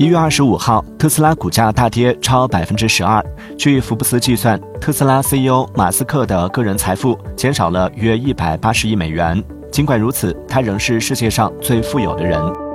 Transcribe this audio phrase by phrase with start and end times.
[0.00, 3.22] 一月二十五号特斯拉股价大跌超百分之十二。
[3.58, 9.44] 据福布斯计算特斯拉 ceo 马斯克的个人财富减少了约一百八十亿美元。
[9.70, 12.69] 尽管如此他仍是世界上最富有的人。